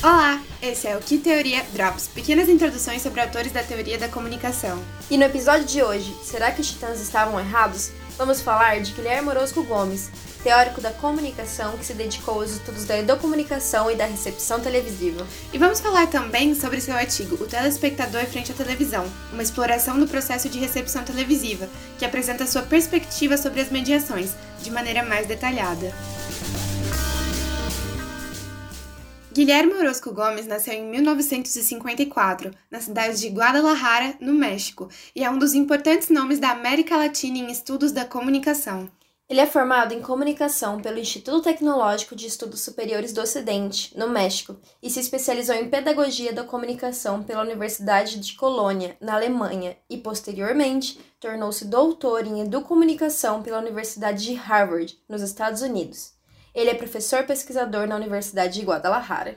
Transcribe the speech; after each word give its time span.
Olá, 0.00 0.40
esse 0.62 0.86
é 0.86 0.96
o 0.96 1.00
Que 1.00 1.18
Teoria 1.18 1.64
Drops, 1.72 2.06
pequenas 2.06 2.48
introduções 2.48 3.02
sobre 3.02 3.20
autores 3.20 3.50
da 3.50 3.64
teoria 3.64 3.98
da 3.98 4.08
comunicação. 4.08 4.80
E 5.10 5.18
no 5.18 5.24
episódio 5.24 5.66
de 5.66 5.82
hoje, 5.82 6.16
será 6.22 6.52
que 6.52 6.60
os 6.60 6.70
titãs 6.70 7.00
estavam 7.00 7.40
errados? 7.40 7.90
Vamos 8.16 8.40
falar 8.40 8.80
de 8.80 8.92
Guilherme 8.92 9.30
Orozco 9.30 9.64
Gomes, 9.64 10.08
teórico 10.44 10.80
da 10.80 10.92
comunicação 10.92 11.76
que 11.76 11.84
se 11.84 11.94
dedicou 11.94 12.40
aos 12.40 12.52
estudos 12.52 12.84
da 12.84 12.96
educomunicação 12.96 13.90
e 13.90 13.96
da 13.96 14.06
recepção 14.06 14.60
televisiva. 14.60 15.26
E 15.52 15.58
vamos 15.58 15.80
falar 15.80 16.06
também 16.06 16.54
sobre 16.54 16.80
seu 16.80 16.94
artigo 16.94 17.34
O 17.34 17.48
Telespectador 17.48 18.24
Frente 18.26 18.52
à 18.52 18.54
Televisão, 18.54 19.04
uma 19.32 19.42
exploração 19.42 19.98
do 19.98 20.06
processo 20.06 20.48
de 20.48 20.60
recepção 20.60 21.02
televisiva, 21.02 21.68
que 21.98 22.04
apresenta 22.04 22.46
sua 22.46 22.62
perspectiva 22.62 23.36
sobre 23.36 23.60
as 23.60 23.68
mediações, 23.68 24.30
de 24.62 24.70
maneira 24.70 25.02
mais 25.02 25.26
detalhada. 25.26 25.92
Guilherme 29.38 29.74
Orozco 29.74 30.12
Gomes 30.12 30.48
nasceu 30.48 30.74
em 30.74 30.90
1954, 30.90 32.50
na 32.68 32.80
cidade 32.80 33.20
de 33.20 33.28
Guadalajara, 33.28 34.16
no 34.20 34.34
México, 34.34 34.88
e 35.14 35.22
é 35.22 35.30
um 35.30 35.38
dos 35.38 35.54
importantes 35.54 36.08
nomes 36.08 36.40
da 36.40 36.50
América 36.50 36.96
Latina 36.96 37.38
em 37.38 37.48
estudos 37.48 37.92
da 37.92 38.04
comunicação. 38.04 38.90
Ele 39.28 39.38
é 39.38 39.46
formado 39.46 39.94
em 39.94 40.02
comunicação 40.02 40.80
pelo 40.80 40.98
Instituto 40.98 41.44
Tecnológico 41.44 42.16
de 42.16 42.26
Estudos 42.26 42.62
Superiores 42.62 43.12
do 43.12 43.20
Ocidente, 43.20 43.96
no 43.96 44.08
México, 44.08 44.56
e 44.82 44.90
se 44.90 44.98
especializou 44.98 45.54
em 45.54 45.70
pedagogia 45.70 46.32
da 46.32 46.42
comunicação 46.42 47.22
pela 47.22 47.42
Universidade 47.42 48.18
de 48.18 48.34
Colônia, 48.34 48.96
na 49.00 49.14
Alemanha, 49.14 49.76
e 49.88 49.98
posteriormente 49.98 50.98
tornou-se 51.20 51.64
doutor 51.64 52.26
em 52.26 52.40
educomunicação 52.40 53.40
pela 53.40 53.60
Universidade 53.60 54.24
de 54.24 54.34
Harvard, 54.34 54.98
nos 55.08 55.22
Estados 55.22 55.62
Unidos. 55.62 56.17
Ele 56.58 56.70
é 56.70 56.74
professor 56.74 57.22
pesquisador 57.22 57.86
na 57.86 57.94
Universidade 57.94 58.58
de 58.58 58.66
Guadalajara. 58.66 59.36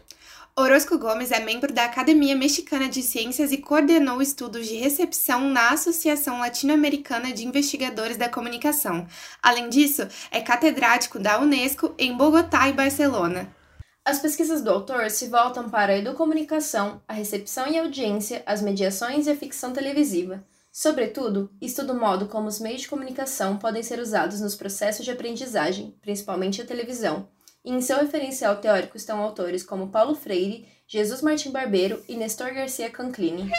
Orozco 0.57 0.97
Gomes 0.97 1.31
é 1.31 1.39
membro 1.39 1.71
da 1.71 1.85
Academia 1.85 2.35
Mexicana 2.35 2.89
de 2.89 3.03
Ciências 3.03 3.51
e 3.51 3.59
coordenou 3.59 4.23
estudos 4.23 4.65
de 4.65 4.77
recepção 4.77 5.47
na 5.47 5.69
Associação 5.69 6.39
Latino-Americana 6.39 7.31
de 7.31 7.45
Investigadores 7.45 8.17
da 8.17 8.27
Comunicação. 8.27 9.05
Além 9.39 9.69
disso, 9.69 10.07
é 10.31 10.41
catedrático 10.41 11.19
da 11.19 11.39
Unesco 11.39 11.93
em 11.95 12.17
Bogotá 12.17 12.67
e 12.67 12.73
Barcelona. 12.73 13.55
As 14.03 14.17
pesquisas 14.17 14.63
do 14.63 14.71
autor 14.71 15.07
se 15.11 15.27
voltam 15.27 15.69
para 15.69 15.93
a 15.93 15.97
educomunicação, 15.97 17.03
a 17.07 17.13
recepção 17.13 17.67
e 17.67 17.77
audiência, 17.77 18.41
as 18.47 18.63
mediações 18.63 19.27
e 19.27 19.29
a 19.29 19.35
ficção 19.35 19.71
televisiva. 19.71 20.43
Sobretudo, 20.71 21.51
estuda 21.61 21.91
o 21.91 21.99
modo 21.99 22.27
como 22.27 22.47
os 22.47 22.59
meios 22.59 22.83
de 22.83 22.87
comunicação 22.87 23.57
podem 23.57 23.83
ser 23.83 23.99
usados 23.99 24.39
nos 24.39 24.55
processos 24.55 25.03
de 25.03 25.11
aprendizagem, 25.11 25.93
principalmente 26.01 26.61
a 26.61 26.65
televisão. 26.65 27.27
E 27.63 27.71
em 27.71 27.81
seu 27.81 27.97
referencial 27.97 28.55
teórico 28.55 28.95
estão 28.95 29.19
autores 29.19 29.63
como 29.63 29.89
Paulo 29.89 30.15
Freire, 30.15 30.65
Jesus 30.87 31.21
Martim 31.21 31.51
Barbeiro 31.51 32.01
e 32.07 32.15
Nestor 32.15 32.53
Garcia 32.53 32.89
Canclini. 32.89 33.51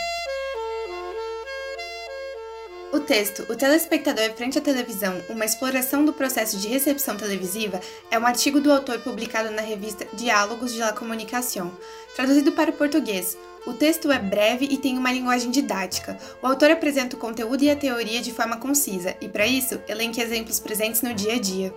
O 2.94 3.00
texto 3.00 3.42
O 3.50 3.56
Telespectador 3.56 4.34
Frente 4.34 4.58
à 4.58 4.62
Televisão, 4.62 5.14
uma 5.28 5.44
exploração 5.44 6.04
do 6.06 6.14
processo 6.14 6.58
de 6.58 6.68
recepção 6.68 7.16
televisiva, 7.16 7.78
é 8.10 8.18
um 8.18 8.26
artigo 8.26 8.58
do 8.58 8.72
autor 8.72 8.98
publicado 9.00 9.50
na 9.50 9.62
revista 9.62 10.06
Diálogos 10.14 10.72
de 10.72 10.78
la 10.78 10.92
Comunicação, 10.94 11.76
traduzido 12.16 12.52
para 12.52 12.70
o 12.70 12.74
português. 12.74 13.36
O 13.64 13.72
texto 13.72 14.10
é 14.10 14.18
breve 14.18 14.66
e 14.68 14.76
tem 14.76 14.98
uma 14.98 15.12
linguagem 15.12 15.48
didática. 15.48 16.18
O 16.42 16.46
autor 16.48 16.72
apresenta 16.72 17.14
o 17.14 17.18
conteúdo 17.18 17.62
e 17.62 17.70
a 17.70 17.76
teoria 17.76 18.20
de 18.20 18.32
forma 18.32 18.56
concisa, 18.56 19.14
e 19.20 19.28
para 19.28 19.46
isso, 19.46 19.80
elenque 19.86 20.20
exemplos 20.20 20.58
presentes 20.58 21.00
no 21.00 21.14
dia 21.14 21.34
a 21.34 21.38
dia. 21.38 21.72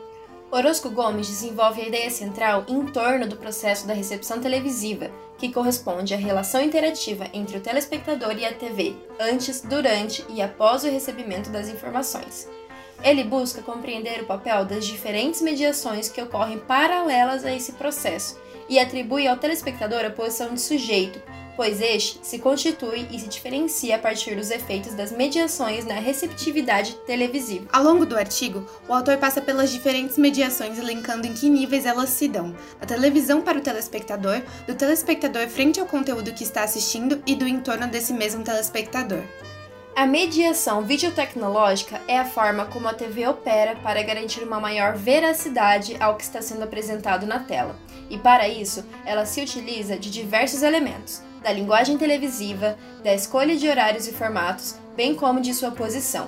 Orozco 0.49 0.89
Gomes 0.89 1.27
desenvolve 1.27 1.81
a 1.81 1.87
ideia 1.87 2.09
central 2.09 2.65
em 2.67 2.87
torno 2.87 3.27
do 3.27 3.35
processo 3.37 3.85
da 3.85 3.93
recepção 3.93 4.39
televisiva, 4.39 5.11
que 5.37 5.53
corresponde 5.53 6.13
à 6.15 6.17
relação 6.17 6.59
interativa 6.59 7.27
entre 7.31 7.57
o 7.57 7.61
telespectador 7.61 8.35
e 8.35 8.45
a 8.45 8.53
TV, 8.53 8.95
antes, 9.19 9.61
durante 9.61 10.25
e 10.29 10.41
após 10.41 10.83
o 10.83 10.89
recebimento 10.89 11.51
das 11.51 11.67
informações. 11.67 12.49
Ele 13.03 13.23
busca 13.23 13.61
compreender 13.61 14.23
o 14.23 14.25
papel 14.25 14.65
das 14.65 14.87
diferentes 14.87 15.39
mediações 15.39 16.09
que 16.09 16.21
ocorrem 16.21 16.57
paralelas 16.57 17.45
a 17.45 17.53
esse 17.53 17.73
processo 17.73 18.39
e 18.67 18.79
atribui 18.79 19.27
ao 19.27 19.37
telespectador 19.37 20.03
a 20.03 20.09
posição 20.09 20.53
de 20.53 20.61
sujeito, 20.61 21.21
pois 21.55 21.81
este 21.81 22.19
se 22.21 22.39
constitui 22.39 23.07
e 23.11 23.19
se 23.19 23.27
diferencia 23.27 23.95
a 23.95 23.99
partir 23.99 24.35
dos 24.35 24.51
efeitos 24.51 24.93
das 24.93 25.11
mediações 25.11 25.85
na 25.85 25.95
receptividade 25.95 26.95
televisiva. 27.07 27.67
Ao 27.71 27.83
longo 27.83 28.05
do 28.05 28.17
artigo, 28.17 28.65
o 28.87 28.93
autor 28.93 29.17
passa 29.17 29.41
pelas 29.41 29.71
diferentes 29.71 30.17
mediações, 30.17 30.77
elencando 30.77 31.27
em 31.27 31.33
que 31.33 31.49
níveis 31.49 31.85
elas 31.85 32.09
se 32.09 32.27
dão: 32.27 32.55
da 32.79 32.85
televisão 32.85 33.41
para 33.41 33.57
o 33.57 33.61
telespectador, 33.61 34.41
do 34.67 34.75
telespectador 34.75 35.47
frente 35.47 35.79
ao 35.79 35.85
conteúdo 35.85 36.33
que 36.33 36.43
está 36.43 36.63
assistindo 36.63 37.21
e 37.25 37.35
do 37.35 37.47
entorno 37.47 37.87
desse 37.87 38.13
mesmo 38.13 38.43
telespectador. 38.43 39.23
A 39.95 40.05
mediação 40.05 40.81
videotecnológica 40.81 42.01
é 42.05 42.19
a 42.19 42.25
forma 42.25 42.65
como 42.65 42.85
a 42.85 42.93
TV 42.93 43.25
opera 43.27 43.77
para 43.77 44.03
garantir 44.03 44.43
uma 44.43 44.59
maior 44.59 44.97
veracidade 44.97 45.95
ao 46.01 46.17
que 46.17 46.23
está 46.23 46.41
sendo 46.41 46.63
apresentado 46.63 47.25
na 47.25 47.39
tela. 47.39 47.77
E 48.09 48.17
para 48.17 48.45
isso, 48.45 48.85
ela 49.05 49.25
se 49.25 49.41
utiliza 49.41 49.97
de 49.97 50.11
diversos 50.11 50.63
elementos, 50.63 51.23
da 51.45 51.53
linguagem 51.53 51.95
televisiva, 51.95 52.75
da 53.03 53.13
escolha 53.13 53.55
de 53.55 53.69
horários 53.69 54.07
e 54.07 54.11
formatos, 54.11 54.79
bem 54.95 55.13
como 55.13 55.39
de 55.39 55.53
sua 55.53 55.69
posição. 55.69 56.27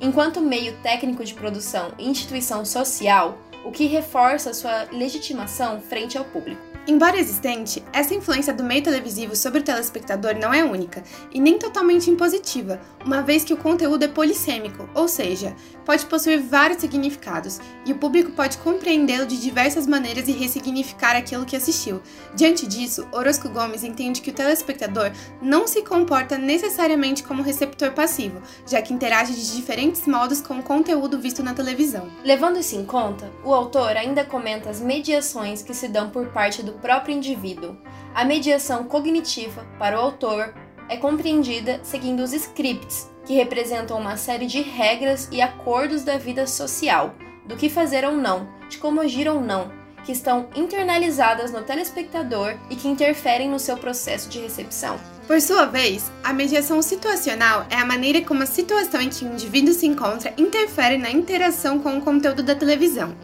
Enquanto 0.00 0.40
meio 0.40 0.74
técnico 0.82 1.22
de 1.22 1.34
produção 1.34 1.92
e 1.98 2.08
instituição 2.08 2.64
social, 2.64 3.36
o 3.62 3.70
que 3.70 3.84
reforça 3.84 4.54
sua 4.54 4.88
legitimação 4.90 5.82
frente 5.82 6.16
ao 6.16 6.24
público. 6.24 6.62
Embora 6.86 7.18
existente, 7.18 7.82
essa 7.94 8.14
influência 8.14 8.52
do 8.52 8.62
meio 8.62 8.82
televisivo 8.82 9.34
sobre 9.34 9.60
o 9.60 9.62
telespectador 9.62 10.34
não 10.38 10.52
é 10.52 10.62
única 10.62 11.02
e 11.32 11.40
nem 11.40 11.58
totalmente 11.58 12.10
impositiva, 12.10 12.78
uma 13.02 13.22
vez 13.22 13.42
que 13.42 13.54
o 13.54 13.56
conteúdo 13.56 14.04
é 14.04 14.08
polissêmico, 14.08 14.86
ou 14.94 15.08
seja, 15.08 15.56
pode 15.86 16.04
possuir 16.04 16.42
vários 16.42 16.82
significados 16.82 17.58
e 17.86 17.92
o 17.92 17.96
público 17.96 18.32
pode 18.32 18.58
compreendê-lo 18.58 19.24
de 19.24 19.40
diversas 19.40 19.86
maneiras 19.86 20.28
e 20.28 20.32
ressignificar 20.32 21.16
aquilo 21.16 21.46
que 21.46 21.56
assistiu. 21.56 22.02
Diante 22.34 22.66
disso, 22.66 23.08
Orozco 23.12 23.48
Gomes 23.48 23.82
entende 23.82 24.20
que 24.20 24.30
o 24.30 24.34
telespectador 24.34 25.10
não 25.40 25.66
se 25.66 25.80
comporta 25.80 26.36
necessariamente 26.36 27.22
como 27.22 27.42
receptor 27.42 27.92
passivo, 27.92 28.42
já 28.66 28.82
que 28.82 28.92
interage 28.92 29.32
de 29.32 29.56
diferentes 29.56 30.06
modos 30.06 30.42
com 30.42 30.58
o 30.58 30.62
conteúdo 30.62 31.18
visto 31.18 31.42
na 31.42 31.54
televisão. 31.54 32.10
Levando 32.22 32.58
isso 32.58 32.76
em 32.76 32.84
conta, 32.84 33.32
o 33.42 33.54
autor 33.54 33.96
ainda 33.96 34.22
comenta 34.22 34.68
as 34.68 34.82
mediações 34.82 35.62
que 35.62 35.72
se 35.72 35.88
dão 35.88 36.10
por 36.10 36.26
parte 36.26 36.62
do 36.62 36.73
próprio 36.74 37.16
indivíduo. 37.16 37.76
A 38.14 38.24
mediação 38.24 38.84
cognitiva, 38.84 39.66
para 39.78 39.98
o 39.98 40.00
autor, 40.00 40.54
é 40.88 40.96
compreendida 40.96 41.80
seguindo 41.82 42.20
os 42.20 42.32
scripts, 42.32 43.10
que 43.26 43.34
representam 43.34 43.98
uma 43.98 44.16
série 44.16 44.46
de 44.46 44.60
regras 44.60 45.28
e 45.32 45.40
acordos 45.40 46.02
da 46.02 46.18
vida 46.18 46.46
social, 46.46 47.14
do 47.46 47.56
que 47.56 47.68
fazer 47.68 48.04
ou 48.04 48.16
não, 48.16 48.48
de 48.68 48.78
como 48.78 49.00
agir 49.00 49.28
ou 49.28 49.40
não, 49.40 49.70
que 50.04 50.12
estão 50.12 50.48
internalizadas 50.54 51.50
no 51.50 51.62
telespectador 51.62 52.56
e 52.68 52.76
que 52.76 52.88
interferem 52.88 53.48
no 53.48 53.58
seu 53.58 53.76
processo 53.76 54.28
de 54.28 54.38
recepção. 54.38 54.98
Por 55.26 55.40
sua 55.40 55.64
vez, 55.64 56.12
a 56.22 56.34
mediação 56.34 56.82
situacional 56.82 57.66
é 57.70 57.76
a 57.76 57.86
maneira 57.86 58.20
como 58.20 58.42
a 58.42 58.46
situação 58.46 59.00
em 59.00 59.08
que 59.08 59.24
o 59.24 59.32
indivíduo 59.32 59.72
se 59.72 59.86
encontra 59.86 60.34
interfere 60.36 60.98
na 60.98 61.10
interação 61.10 61.78
com 61.78 61.96
o 61.96 62.02
conteúdo 62.02 62.42
da 62.42 62.54
televisão 62.54 63.14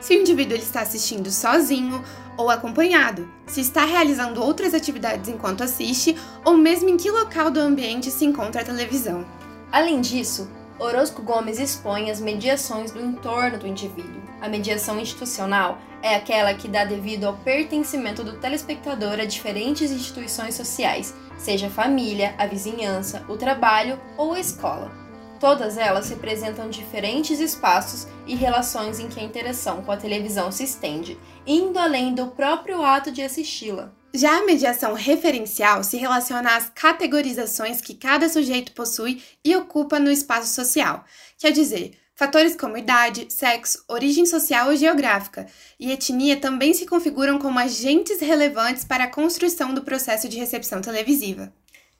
se 0.00 0.14
o 0.14 0.20
indivíduo 0.20 0.56
está 0.56 0.80
assistindo 0.80 1.30
sozinho 1.30 2.02
ou 2.36 2.50
acompanhado, 2.50 3.28
se 3.46 3.60
está 3.60 3.84
realizando 3.84 4.42
outras 4.42 4.72
atividades 4.74 5.28
enquanto 5.28 5.64
assiste, 5.64 6.16
ou 6.44 6.56
mesmo 6.56 6.88
em 6.88 6.96
que 6.96 7.10
local 7.10 7.50
do 7.50 7.60
ambiente 7.60 8.10
se 8.10 8.24
encontra 8.24 8.62
a 8.62 8.64
televisão. 8.64 9.26
Além 9.72 10.00
disso, 10.00 10.48
Orozco 10.78 11.22
Gomes 11.22 11.58
expõe 11.58 12.10
as 12.10 12.20
mediações 12.20 12.92
do 12.92 13.00
entorno 13.00 13.58
do 13.58 13.66
indivíduo. 13.66 14.22
A 14.40 14.48
mediação 14.48 15.00
institucional 15.00 15.78
é 16.00 16.14
aquela 16.14 16.54
que 16.54 16.68
dá 16.68 16.84
devido 16.84 17.24
ao 17.24 17.36
pertencimento 17.38 18.22
do 18.22 18.38
telespectador 18.38 19.18
a 19.18 19.24
diferentes 19.24 19.90
instituições 19.90 20.54
sociais, 20.54 21.12
seja 21.36 21.66
a 21.66 21.70
família, 21.70 22.34
a 22.38 22.46
vizinhança, 22.46 23.24
o 23.28 23.36
trabalho 23.36 23.98
ou 24.16 24.34
a 24.34 24.40
escola. 24.40 25.07
Todas 25.40 25.78
elas 25.78 26.10
representam 26.10 26.68
diferentes 26.68 27.38
espaços 27.38 28.08
e 28.26 28.34
relações 28.34 28.98
em 28.98 29.08
que 29.08 29.20
a 29.20 29.22
interação 29.22 29.82
com 29.82 29.92
a 29.92 29.96
televisão 29.96 30.50
se 30.50 30.64
estende, 30.64 31.18
indo 31.46 31.78
além 31.78 32.12
do 32.12 32.28
próprio 32.28 32.82
ato 32.82 33.12
de 33.12 33.22
assisti-la. 33.22 33.92
Já 34.12 34.38
a 34.38 34.44
mediação 34.44 34.94
referencial 34.94 35.84
se 35.84 35.96
relaciona 35.96 36.56
às 36.56 36.70
categorizações 36.70 37.80
que 37.80 37.94
cada 37.94 38.28
sujeito 38.28 38.72
possui 38.72 39.22
e 39.44 39.54
ocupa 39.54 40.00
no 40.00 40.10
espaço 40.10 40.54
social, 40.54 41.04
quer 41.38 41.52
dizer, 41.52 41.92
fatores 42.16 42.56
como 42.56 42.76
idade, 42.76 43.26
sexo, 43.28 43.84
origem 43.86 44.26
social 44.26 44.70
ou 44.70 44.76
geográfica, 44.76 45.46
e 45.78 45.92
etnia 45.92 46.36
também 46.36 46.74
se 46.74 46.84
configuram 46.84 47.38
como 47.38 47.60
agentes 47.60 48.18
relevantes 48.20 48.84
para 48.84 49.04
a 49.04 49.10
construção 49.10 49.72
do 49.72 49.82
processo 49.82 50.28
de 50.28 50.38
recepção 50.38 50.80
televisiva. 50.80 51.52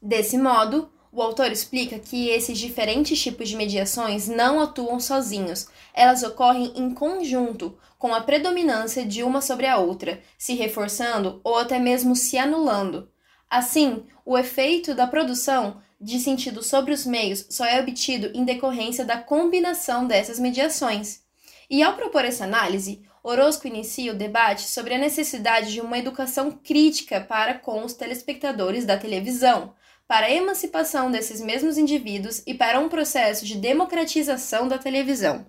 Desse 0.02 0.36
modo, 0.38 0.90
O 1.10 1.22
autor 1.22 1.50
explica 1.50 1.98
que 1.98 2.28
esses 2.28 2.58
diferentes 2.58 3.20
tipos 3.20 3.48
de 3.48 3.56
mediações 3.56 4.28
não 4.28 4.60
atuam 4.60 5.00
sozinhos, 5.00 5.66
elas 5.94 6.22
ocorrem 6.22 6.72
em 6.76 6.92
conjunto, 6.92 7.78
com 7.98 8.14
a 8.14 8.20
predominância 8.20 9.04
de 9.04 9.22
uma 9.22 9.40
sobre 9.40 9.66
a 9.66 9.78
outra, 9.78 10.20
se 10.36 10.54
reforçando 10.54 11.40
ou 11.42 11.56
até 11.56 11.78
mesmo 11.78 12.14
se 12.14 12.36
anulando. 12.36 13.10
Assim, 13.50 14.04
o 14.24 14.36
efeito 14.36 14.94
da 14.94 15.06
produção 15.06 15.80
de 16.00 16.20
sentido 16.20 16.62
sobre 16.62 16.92
os 16.92 17.06
meios 17.06 17.46
só 17.48 17.64
é 17.64 17.80
obtido 17.80 18.30
em 18.34 18.44
decorrência 18.44 19.04
da 19.04 19.16
combinação 19.16 20.06
dessas 20.06 20.38
mediações. 20.38 21.22
E 21.68 21.82
ao 21.82 21.94
propor 21.94 22.24
essa 22.24 22.44
análise, 22.44 23.02
Orozco 23.22 23.66
inicia 23.66 24.12
o 24.12 24.16
debate 24.16 24.62
sobre 24.62 24.94
a 24.94 24.98
necessidade 24.98 25.72
de 25.72 25.80
uma 25.80 25.98
educação 25.98 26.50
crítica 26.50 27.20
para 27.20 27.54
com 27.54 27.84
os 27.84 27.94
telespectadores 27.94 28.86
da 28.86 28.96
televisão, 28.96 29.74
para 30.08 30.24
a 30.24 30.30
emancipação 30.32 31.10
desses 31.10 31.38
mesmos 31.38 31.76
indivíduos 31.76 32.42
e 32.46 32.54
para 32.54 32.80
um 32.80 32.88
processo 32.88 33.44
de 33.44 33.54
democratização 33.54 34.66
da 34.66 34.78
televisão. 34.78 35.44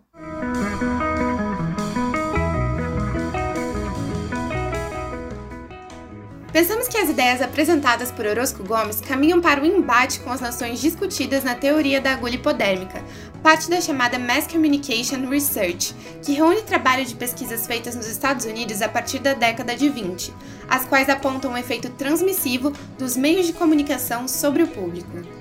Pensamos 6.51 6.89
que 6.89 6.97
as 6.97 7.09
ideias 7.09 7.41
apresentadas 7.41 8.11
por 8.11 8.25
Orozco 8.25 8.63
Gomes 8.63 8.99
caminham 8.99 9.39
para 9.39 9.61
o 9.61 9.65
embate 9.65 10.19
com 10.19 10.29
as 10.29 10.41
noções 10.41 10.81
discutidas 10.81 11.43
na 11.43 11.55
teoria 11.55 12.01
da 12.01 12.11
agulha 12.11 12.35
hipodérmica, 12.35 13.01
parte 13.39 13.69
da 13.69 13.81
chamada 13.81 14.19
Mass 14.19 14.47
Communication 14.47 15.27
Research, 15.29 15.95
que 16.23 16.33
reúne 16.33 16.61
trabalho 16.61 17.05
de 17.05 17.15
pesquisas 17.15 17.65
feitas 17.65 17.95
nos 17.95 18.07
Estados 18.07 18.45
Unidos 18.45 18.81
a 18.81 18.89
partir 18.89 19.19
da 19.19 19.33
década 19.33 19.75
de 19.75 19.89
20, 19.89 20.33
as 20.69 20.85
quais 20.85 21.09
apontam 21.09 21.53
o 21.53 21.57
efeito 21.57 21.89
transmissivo 21.91 22.71
dos 22.97 23.15
meios 23.15 23.47
de 23.47 23.53
comunicação 23.53 24.27
sobre 24.27 24.63
o 24.63 24.67
público. 24.67 25.39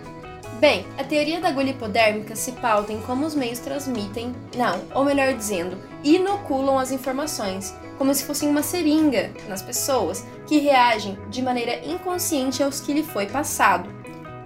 Bem, 0.60 0.84
a 0.98 1.04
teoria 1.04 1.40
da 1.40 1.48
agulha 1.48 1.70
hipodérmica 1.70 2.34
se 2.34 2.52
pauta 2.52 2.92
em 2.92 3.00
como 3.00 3.24
os 3.24 3.34
meios 3.34 3.60
transmitem, 3.60 4.34
não, 4.56 4.80
ou 4.92 5.04
melhor 5.04 5.32
dizendo, 5.34 5.78
inoculam 6.02 6.78
as 6.78 6.90
informações, 6.90 7.72
como 7.96 8.12
se 8.12 8.24
fossem 8.24 8.48
uma 8.48 8.62
seringa 8.62 9.32
nas 9.48 9.62
pessoas 9.62 10.24
que 10.46 10.58
reagem 10.58 11.16
de 11.30 11.42
maneira 11.42 11.86
inconsciente 11.86 12.60
aos 12.62 12.80
que 12.80 12.92
lhe 12.92 13.04
foi 13.04 13.26
passado. 13.26 13.88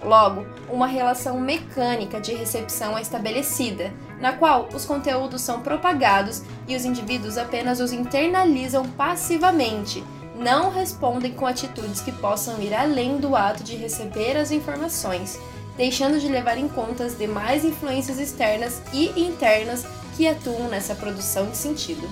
Logo, 0.04 0.44
uma 0.68 0.86
relação 0.86 1.38
mecânica 1.38 2.20
de 2.20 2.34
recepção 2.34 2.98
é 2.98 3.02
estabelecida, 3.02 3.92
na 4.20 4.32
qual 4.32 4.68
os 4.74 4.84
conteúdos 4.84 5.42
são 5.42 5.60
propagados 5.60 6.42
e 6.66 6.74
os 6.74 6.84
indivíduos 6.84 7.38
apenas 7.38 7.78
os 7.80 7.92
internalizam 7.92 8.88
passivamente, 8.90 10.02
não 10.36 10.70
respondem 10.70 11.32
com 11.32 11.46
atitudes 11.46 12.00
que 12.00 12.10
possam 12.10 12.60
ir 12.60 12.74
além 12.74 13.18
do 13.18 13.36
ato 13.36 13.62
de 13.62 13.76
receber 13.76 14.36
as 14.36 14.50
informações, 14.50 15.38
deixando 15.76 16.18
de 16.18 16.28
levar 16.28 16.58
em 16.58 16.68
conta 16.68 17.04
as 17.04 17.16
demais 17.16 17.64
influências 17.64 18.18
externas 18.18 18.82
e 18.92 19.08
internas 19.20 19.86
que 20.16 20.26
atuam 20.26 20.68
nessa 20.68 20.94
produção 20.94 21.46
de 21.46 21.56
sentido. 21.56 22.08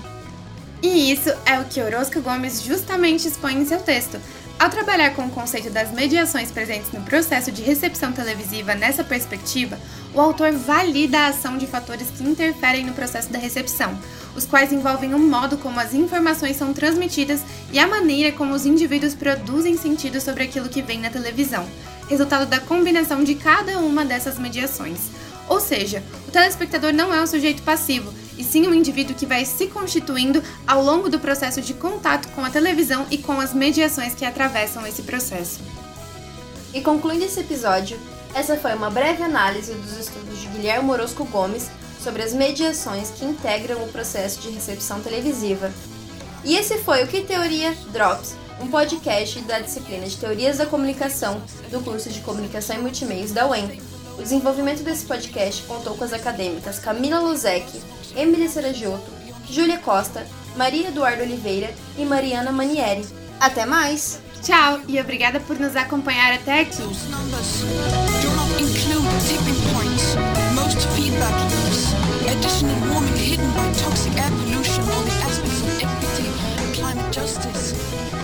E 0.82 1.12
isso 1.12 1.28
é 1.44 1.60
o 1.60 1.64
que 1.66 1.82
Orozco 1.82 2.22
Gomes 2.22 2.62
justamente 2.62 3.28
expõe 3.28 3.54
em 3.54 3.66
seu 3.66 3.80
texto, 3.80 4.18
ao 4.60 4.68
trabalhar 4.68 5.14
com 5.14 5.22
o 5.22 5.30
conceito 5.30 5.70
das 5.70 5.90
mediações 5.90 6.50
presentes 6.50 6.92
no 6.92 7.00
processo 7.00 7.50
de 7.50 7.62
recepção 7.62 8.12
televisiva 8.12 8.74
nessa 8.74 9.02
perspectiva, 9.02 9.80
o 10.12 10.20
autor 10.20 10.52
valida 10.52 11.18
a 11.18 11.26
ação 11.28 11.56
de 11.56 11.66
fatores 11.66 12.08
que 12.10 12.22
interferem 12.22 12.84
no 12.84 12.92
processo 12.92 13.32
da 13.32 13.38
recepção, 13.38 13.98
os 14.36 14.44
quais 14.44 14.70
envolvem 14.70 15.14
o 15.14 15.18
modo 15.18 15.56
como 15.56 15.80
as 15.80 15.94
informações 15.94 16.56
são 16.56 16.74
transmitidas 16.74 17.42
e 17.72 17.78
a 17.78 17.86
maneira 17.86 18.36
como 18.36 18.52
os 18.52 18.66
indivíduos 18.66 19.14
produzem 19.14 19.78
sentido 19.78 20.20
sobre 20.20 20.44
aquilo 20.44 20.68
que 20.68 20.82
vem 20.82 21.00
na 21.00 21.08
televisão, 21.08 21.66
resultado 22.06 22.44
da 22.44 22.60
combinação 22.60 23.24
de 23.24 23.36
cada 23.36 23.78
uma 23.78 24.04
dessas 24.04 24.38
mediações. 24.38 25.08
Ou 25.48 25.58
seja, 25.58 26.02
o 26.28 26.30
telespectador 26.30 26.92
não 26.92 27.14
é 27.14 27.22
um 27.22 27.26
sujeito 27.26 27.62
passivo, 27.62 28.12
e 28.40 28.44
sim 28.44 28.66
um 28.66 28.72
indivíduo 28.72 29.14
que 29.14 29.26
vai 29.26 29.44
se 29.44 29.66
constituindo 29.66 30.42
ao 30.66 30.82
longo 30.82 31.10
do 31.10 31.20
processo 31.20 31.60
de 31.60 31.74
contato 31.74 32.26
com 32.28 32.42
a 32.42 32.48
televisão 32.48 33.06
e 33.10 33.18
com 33.18 33.38
as 33.38 33.52
mediações 33.52 34.14
que 34.14 34.24
atravessam 34.24 34.86
esse 34.86 35.02
processo. 35.02 35.60
E 36.72 36.80
concluindo 36.80 37.26
esse 37.26 37.40
episódio, 37.40 37.98
essa 38.34 38.56
foi 38.56 38.72
uma 38.72 38.88
breve 38.88 39.22
análise 39.22 39.74
dos 39.74 39.92
estudos 39.92 40.40
de 40.40 40.46
Guilherme 40.48 40.90
Orozco 40.90 41.26
Gomes 41.26 41.68
sobre 42.02 42.22
as 42.22 42.32
mediações 42.32 43.10
que 43.10 43.26
integram 43.26 43.84
o 43.84 43.92
processo 43.92 44.40
de 44.40 44.48
recepção 44.48 45.02
televisiva. 45.02 45.70
E 46.42 46.56
esse 46.56 46.78
foi 46.78 47.04
o 47.04 47.08
Que 47.08 47.20
Teoria 47.20 47.76
Drops, 47.92 48.36
um 48.58 48.68
podcast 48.68 49.38
da 49.40 49.58
disciplina 49.58 50.06
de 50.06 50.16
Teorias 50.16 50.56
da 50.56 50.64
Comunicação 50.64 51.42
do 51.70 51.82
curso 51.82 52.08
de 52.08 52.20
Comunicação 52.20 52.76
e 52.76 52.78
Multimeios 52.78 53.32
da 53.32 53.46
UEM. 53.46 53.82
O 54.20 54.22
desenvolvimento 54.22 54.82
desse 54.82 55.06
podcast 55.06 55.62
contou 55.62 55.96
com 55.96 56.04
as 56.04 56.12
acadêmicas 56.12 56.78
Camila 56.78 57.20
Lozek, 57.20 57.80
Emily 58.14 58.50
Saragiotto, 58.50 59.10
Júlia 59.48 59.78
Costa, 59.78 60.26
Maria 60.54 60.88
Eduardo 60.88 61.22
Oliveira 61.22 61.72
e 61.96 62.04
Mariana 62.04 62.52
Manieri. 62.52 63.02
Até 63.40 63.64
mais! 63.64 64.20
Tchau 64.42 64.80
e 64.86 65.00
obrigada 65.00 65.40
por 65.40 65.58
nos 65.58 65.74
acompanhar 65.74 66.34
até 66.34 66.60
aqui. 66.60 66.82
Justice. 77.10 78.19